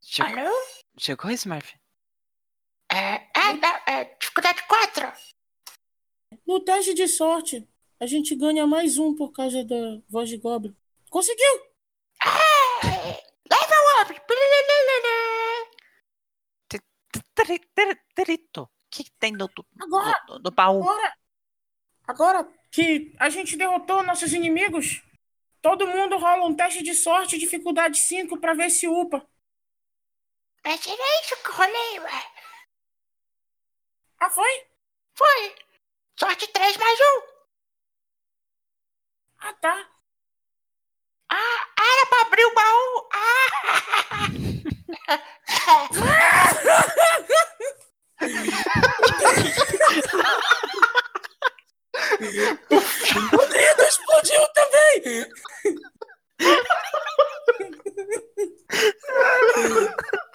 [0.00, 0.50] Chegou, Alô?
[0.98, 1.74] chegou Smurf?
[2.90, 5.12] É, é, não, é dificuldade 4.
[6.46, 7.68] No teste de sorte,
[7.98, 10.76] a gente ganha mais um por causa da voz de Goblin.
[11.10, 11.72] Conseguiu!
[13.50, 14.02] Leva o
[18.14, 18.62] Trito.
[18.62, 19.48] O que, tem no,
[19.80, 20.82] Agora, no, no baú?
[20.82, 21.14] agora,
[22.06, 25.02] agora que a gente derrotou nossos inimigos,
[25.60, 29.26] todo mundo rola um teste de sorte, dificuldade 5, pra ver se upa.
[30.64, 32.32] Mas era isso que rolei, ué.
[34.20, 34.66] Ah, foi?
[35.14, 35.54] Foi.
[36.18, 37.04] Sorte 3 mais 1.
[39.40, 39.88] Ah, tá.
[41.30, 43.08] Ah, era pra abrir o baú.
[43.12, 43.48] Ah.
[53.32, 55.26] O dedo explodiu também!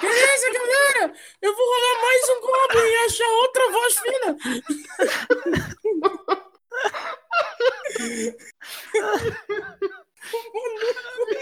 [0.00, 1.14] Beleza, galera!
[1.40, 4.36] Eu vou rolar mais um Goblin e achar outra voz fina!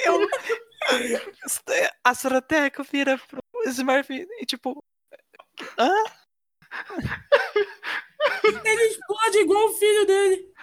[0.04, 0.28] Eu...
[2.04, 4.82] A Soroteca vira pro Smurf e tipo.
[5.78, 5.90] Hã?
[8.64, 10.54] Ele explode igual o filho dele!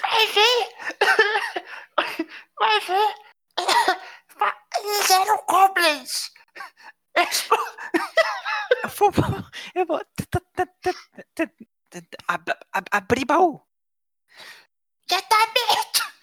[0.00, 0.68] Vai ver.
[2.58, 3.14] Vai ver.
[5.46, 6.30] Goblins!
[7.16, 7.58] Explo-
[8.82, 9.44] Eu vou.
[9.74, 10.00] Eu vou.
[12.90, 13.62] Abrir baú.
[15.08, 16.14] Já tá aberto!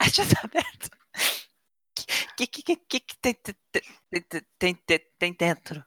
[0.14, 0.90] Já tá aberto.
[2.36, 4.74] Que que que que que tem tem
[5.18, 5.84] tem- dentro?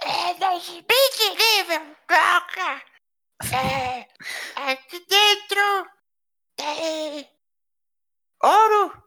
[0.00, 2.82] É, nós bem terrível, droga!
[3.52, 4.08] É,
[4.72, 5.90] aqui dentro
[6.56, 7.28] tem
[8.42, 9.02] ouro,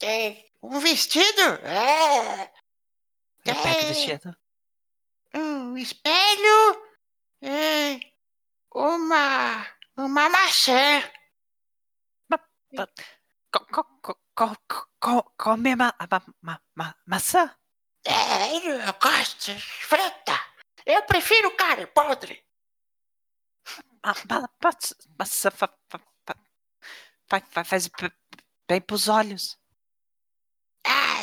[0.00, 4.36] tem um vestido, é, o tem vestido.
[5.34, 6.86] um espelho
[7.42, 8.00] e
[8.74, 11.02] uma, uma maçã.
[13.52, 17.54] Co- co- co- co- co- co- Come ma, ma, ma, ma, maçã?
[18.06, 20.38] É, eu gosto de fruta.
[20.86, 22.42] Eu prefiro carne podre.
[24.02, 26.36] Ma, ma, maçã maçã fa, fa, fa,
[27.28, 27.90] fa- fa- faz
[28.68, 29.59] bem pros olhos.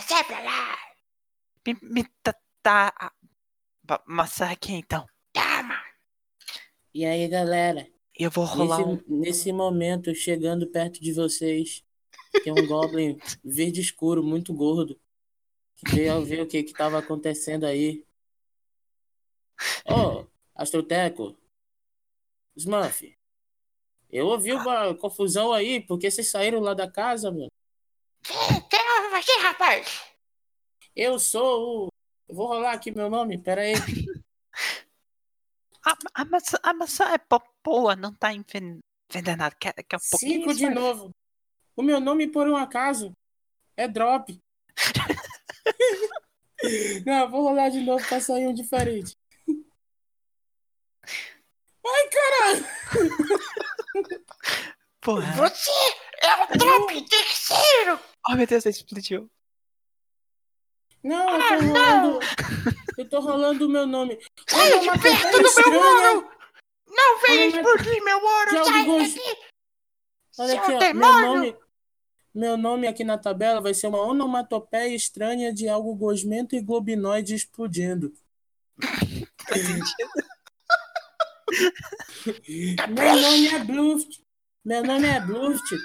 [0.08, 0.78] Sai pra lá.
[1.66, 2.34] Me, me dá,
[2.64, 3.12] dá a
[3.88, 5.06] ma- maçã aqui então.
[5.34, 5.82] Toma.
[6.94, 7.88] E aí, galera?
[8.18, 9.20] Eu vou rolar Nesse, um.
[9.20, 11.84] nesse momento, chegando perto de vocês,
[12.44, 15.00] tem um Goblin verde escuro, muito gordo,
[15.76, 18.04] que veio ver o que que tava acontecendo aí.
[19.86, 21.38] Ô, Astroteco,
[22.56, 23.16] Smurf,
[24.10, 27.52] eu ouvi uma confusão aí, porque vocês saíram lá da casa, mano.
[29.18, 30.02] É você, rapaz?
[30.96, 31.92] Eu sou o...
[32.30, 33.74] Eu vou rolar aqui meu nome, pera aí.
[35.84, 39.56] A, a, maçã, a maçã é bo- boa, não tá enven- envenenada.
[39.60, 40.42] Quer, quer um pouquinho?
[40.42, 41.10] Cinco de novo.
[41.76, 43.12] O meu nome, por um acaso,
[43.76, 44.40] é Drop.
[47.06, 49.16] Não, vou rolar de novo pra sair um diferente.
[51.86, 52.66] Ai, caralho!
[55.00, 55.32] Porra.
[55.34, 55.72] Você
[56.22, 58.00] é o drop terceiro.
[58.30, 59.30] Oh, meu Deus, explodiu.
[61.04, 62.20] Não, eu Ah, tô rolando.
[62.98, 64.20] Eu tô rolando o meu nome.
[64.50, 66.30] Saia Olha, de uma perto do meu ouro.
[66.90, 68.66] Não venha explodir meu ouro.
[68.66, 69.22] Sai daqui.
[70.40, 70.94] Olha Seu aqui, ó.
[70.94, 71.56] Meu nome,
[72.34, 77.34] meu nome aqui na tabela vai ser uma onomatopeia estranha de algo gosmento e globinoide
[77.34, 78.14] explodindo.
[82.90, 84.22] Meu nome é Bluft.
[84.64, 85.76] Meu nome é Bluft.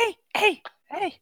[0.00, 0.62] Ei, ei,
[1.00, 1.20] ei.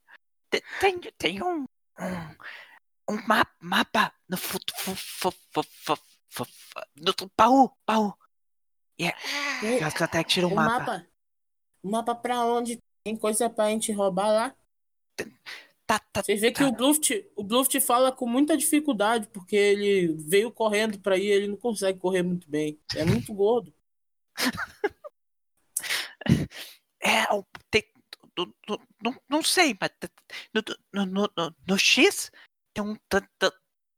[0.50, 1.64] Te- Tem, tem um.
[1.98, 4.36] Um, um ma- mapa no
[6.96, 8.14] no tu- baú, baú.
[8.98, 9.14] E é,
[9.62, 10.78] Um a Stratec tira um mapa.
[10.78, 11.06] mapa.
[11.82, 12.80] Mapa pra onde?
[13.04, 14.54] Tem coisa pra gente roubar lá?
[15.86, 16.68] Tá, tá, Vocês vê que tá.
[16.68, 21.48] o Bluft, o Bluft fala com muita dificuldade, porque ele veio correndo pra ir, ele
[21.48, 22.80] não consegue correr muito bem.
[22.96, 23.72] É muito gordo.
[27.06, 27.26] É,
[27.70, 27.84] tem,
[28.34, 28.54] do-
[29.02, 29.90] não, não sei, mas
[30.54, 30.62] no,
[31.04, 31.06] no,
[31.36, 32.30] no, no, X
[32.72, 33.52] tem um dra- dra-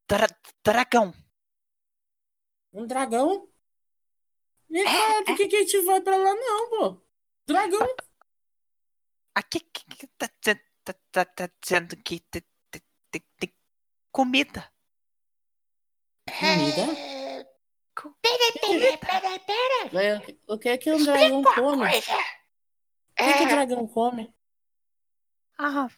[0.09, 1.15] dra- dragão.
[2.73, 3.49] Um dragão?
[4.69, 7.01] E cara, por que, que a gente vai pra lá não, pô?
[7.47, 7.95] Dragão?
[9.37, 10.09] Aqui que, que
[10.93, 13.55] tá, dizendo- tá, tá, dizendo que tem, tem, tem, tem
[14.13, 14.73] comida.
[16.39, 16.83] Comida?
[16.99, 17.47] É,
[18.21, 20.07] Peraí, peraí, peraí, peraí.
[20.07, 21.87] É, O que é que um dragão Explica come?
[21.87, 24.35] O que, é que o É, dragão come?
[25.59, 25.89] Ah,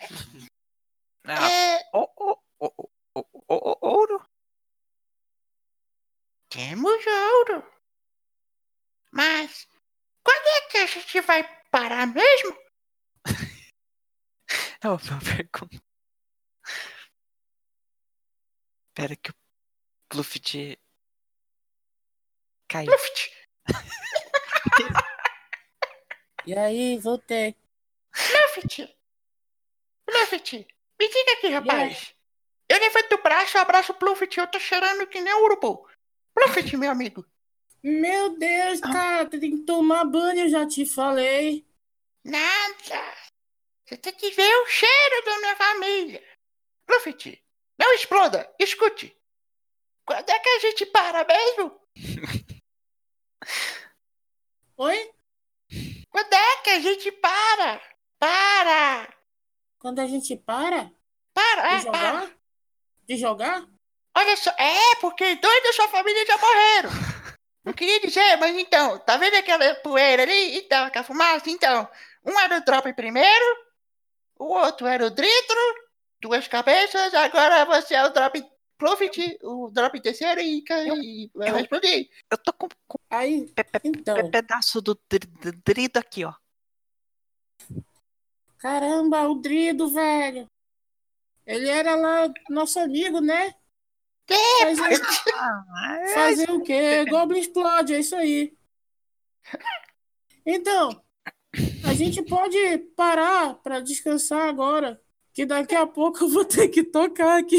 [1.24, 4.24] ah é, o, o, o, o, o- ouro?
[6.48, 7.66] temos ouro.
[9.10, 9.66] Mas
[10.22, 12.56] quando é que a gente vai parar mesmo?
[14.80, 15.82] É uma boa pergunta.
[18.88, 19.34] Espera que o
[20.10, 20.78] Bluffit
[22.68, 22.90] caiu.
[26.46, 27.54] E aí, voltei.
[28.56, 28.96] Luft.
[30.08, 30.52] Luft,
[30.98, 32.14] me diga aqui, rapaz.
[32.68, 35.88] Eu levanto o braço, eu abraço o Pluffit, eu tô cheirando que nem um urubu.
[36.34, 37.24] Pluffit, meu amigo.
[37.82, 41.64] Meu Deus, cara, tu tem que tomar banho, eu já te falei.
[42.24, 43.27] Nada.
[43.88, 46.22] Você tem que ver o cheiro da minha família.
[46.84, 47.42] Pluffit,
[47.78, 48.54] não exploda.
[48.58, 49.16] Escute.
[50.04, 51.80] Quando é que a gente para mesmo?
[54.76, 55.10] Oi?
[56.10, 57.80] Quando é que a gente para?
[58.18, 59.14] Para!
[59.78, 60.90] Quando a gente para
[61.32, 62.12] Para, de é, para.
[62.20, 62.30] jogar?
[63.06, 63.66] De jogar?
[64.14, 66.90] Olha só, é, porque dois da sua família já morreram.
[67.64, 70.58] Não queria dizer, mas então, tá vendo aquela poeira ali?
[70.58, 71.48] Então, aquela fumaça?
[71.48, 71.88] Então,
[72.24, 73.67] um era o Drop primeiro,
[74.38, 75.60] o outro era o Dritro,
[76.20, 78.42] duas cabeças, agora você é o Drop
[78.78, 82.08] Profit, o drop terceiro e, e vai eu- responder.
[82.30, 86.24] Eu tô com, com Aí, pe- pe- então, pe- pedaço do dri- dri- drido aqui,
[86.24, 86.32] ó.
[88.58, 90.46] caramba, o Drido, velho.
[91.44, 93.52] Ele era lá nosso amigo, né?
[94.28, 95.00] Fazer,
[95.34, 97.04] Ah, é, fazer o quê?
[97.06, 98.56] Goblin explode, é isso aí.
[100.44, 101.02] Então,
[101.84, 105.00] a gente pode parar pra descansar agora,
[105.32, 107.58] que daqui a pouco eu vou ter que tocar aqui.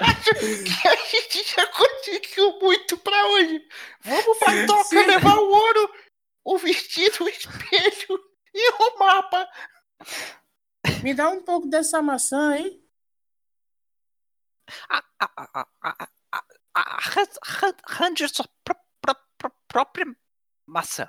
[0.00, 3.68] Acho que a gente já conseguiu muito pra hoje.
[4.02, 5.06] Vamos pra Sim, toca sim.
[5.06, 5.94] levar o ouro,
[6.44, 8.20] o vestido, o espelho
[8.54, 9.48] e o mapa.
[11.02, 12.82] Me dá um pouco dessa maçã, hein?
[16.74, 20.06] Arranje sua pró- pró- pró- própria
[20.66, 21.08] maçã.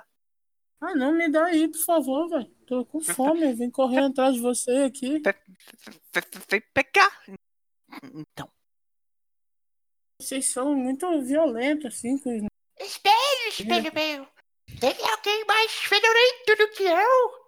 [0.94, 2.46] Ah, não, me dá aí, por favor, velho.
[2.66, 5.18] Tô com fome, vim correr atrás de você aqui.
[5.20, 5.34] Ve-
[6.12, 7.22] ve- Vem pegar.
[8.14, 8.48] Então,
[10.20, 12.30] Vocês são muito violentos, assim, com
[12.78, 14.26] Espelho, espelho meu.
[14.80, 17.44] Tem alguém mais fedorento do que eu?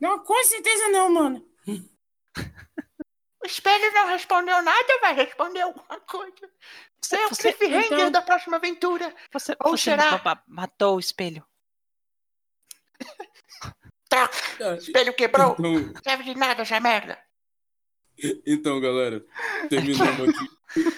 [0.00, 1.46] Não, com certeza não, mano.
[3.42, 6.50] O espelho não respondeu nada, vai responder alguma coisa.
[7.02, 9.14] Você é o cliffhanger então- da próxima aventura.
[9.30, 10.10] você, Ou você será?
[10.12, 11.46] ma- ma- matou o espelho.
[14.14, 15.52] Troca, Ah, espelho quebrou.
[15.58, 17.18] Então, Não serve de nada essa merda.
[18.46, 19.24] então, galera,
[19.68, 20.48] terminamos aqui.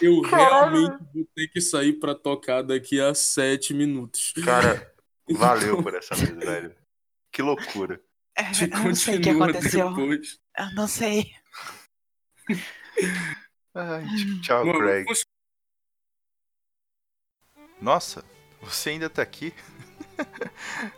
[0.05, 0.75] Eu Caralho.
[0.81, 4.33] realmente vou ter que sair pra tocar daqui a sete minutos.
[4.45, 4.95] Cara,
[5.31, 6.75] valeu por essa vez, velho.
[7.33, 8.01] Que loucura.
[8.39, 9.89] É, eu não sei o que aconteceu.
[9.91, 10.39] depois.
[10.59, 11.31] Eu não sei.
[13.75, 14.05] Ai,
[14.43, 15.07] tchau, Mano, Craig.
[17.81, 18.25] Nossa,
[18.63, 19.53] você ainda tá aqui?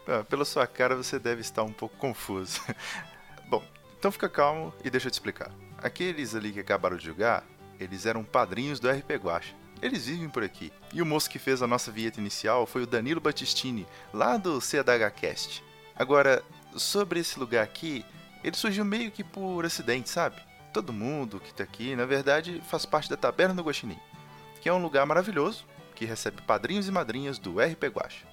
[0.07, 2.61] Ah, Pela sua cara, você deve estar um pouco confuso.
[3.49, 3.65] Bom,
[3.99, 5.51] então fica calmo e deixa eu te explicar.
[5.79, 7.45] Aqueles ali que acabaram de jogar,
[7.79, 9.55] eles eram padrinhos do RP Guacha.
[9.81, 10.73] Eles vivem por aqui.
[10.93, 14.61] E o moço que fez a nossa vinheta inicial foi o Danilo Battistini, lá do
[14.61, 15.63] CDHcast.
[15.95, 16.43] Agora,
[16.77, 18.05] sobre esse lugar aqui,
[18.43, 20.37] ele surgiu meio que por acidente, sabe?
[20.73, 23.99] Todo mundo que tá aqui, na verdade, faz parte da Taberna do Guaxinim,
[24.61, 25.65] que é um lugar maravilhoso
[25.95, 28.27] que recebe padrinhos e madrinhas do RP Guacha.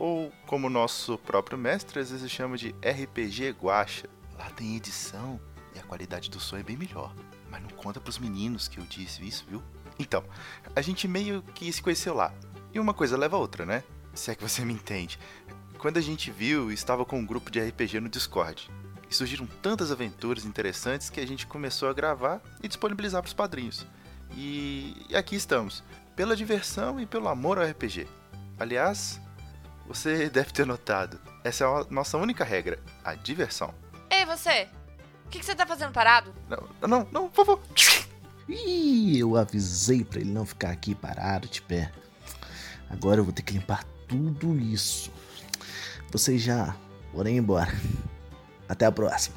[0.00, 4.08] Ou, como nosso próprio mestre às vezes chama de RPG Guacha.
[4.38, 5.38] Lá tem edição
[5.74, 7.14] e a qualidade do som é bem melhor.
[7.50, 9.62] Mas não conta pros meninos que eu disse isso, viu?
[9.98, 10.24] Então,
[10.74, 12.32] a gente meio que se conheceu lá.
[12.72, 13.84] E uma coisa leva a outra, né?
[14.14, 15.18] Se é que você me entende.
[15.76, 18.70] Quando a gente viu, estava com um grupo de RPG no Discord.
[19.10, 23.34] E surgiram tantas aventuras interessantes que a gente começou a gravar e disponibilizar para os
[23.34, 23.86] padrinhos.
[24.34, 25.84] E e aqui estamos,
[26.16, 28.06] pela diversão e pelo amor ao RPG.
[28.58, 29.20] Aliás,
[29.90, 33.74] você deve ter notado, essa é a nossa única regra, a diversão.
[34.08, 34.68] Ei, você!
[35.26, 36.32] O que, que você tá fazendo parado?
[36.48, 37.60] Não, não, não, por favor.
[38.48, 41.90] Ih, eu avisei pra ele não ficar aqui parado de pé.
[42.88, 45.10] Agora eu vou ter que limpar tudo isso.
[46.12, 46.76] Vocês já
[47.12, 47.72] podem ir embora.
[48.68, 49.36] Até a próxima.